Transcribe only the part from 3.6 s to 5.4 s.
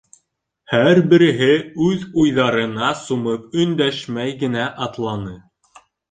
өндәшмәй генә атланы.